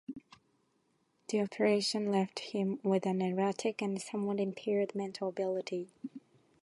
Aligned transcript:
The 1.27 1.39
operation 1.41 2.11
left 2.11 2.39
him 2.39 2.79
with 2.81 3.05
an 3.05 3.21
erratic 3.21 3.83
and 3.83 4.01
somewhat 4.01 4.39
impaired 4.39 4.95
mental 4.95 5.29
ability. 5.29 5.89